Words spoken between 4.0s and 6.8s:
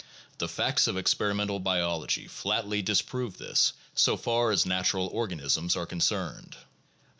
far as natural organisms are concerned.